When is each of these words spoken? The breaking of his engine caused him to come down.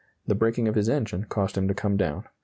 The 0.25 0.33
breaking 0.33 0.67
of 0.67 0.73
his 0.73 0.89
engine 0.89 1.25
caused 1.25 1.55
him 1.55 1.67
to 1.67 1.75
come 1.75 1.95
down. 1.95 2.23